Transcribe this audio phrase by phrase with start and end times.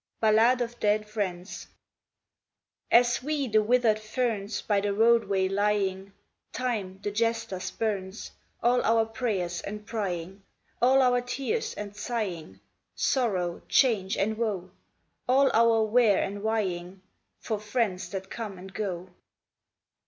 [0.19, 1.67] Ballade of Dead Friends
[2.89, 6.13] As we the withered ferns By the roadway lying,
[6.53, 8.31] Time, the jester, spurns
[8.63, 10.41] All our prayers and prying
[10.81, 12.59] All our tears and sighing,
[12.95, 14.71] Sorrow, change, and woe
[15.27, 17.03] All our where and whying
[17.37, 19.11] For friends that come and go.